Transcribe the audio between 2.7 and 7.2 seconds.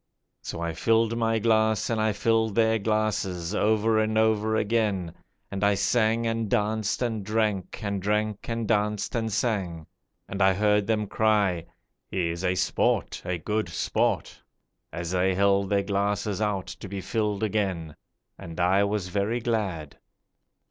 glasses, over and over again, And I sang and danced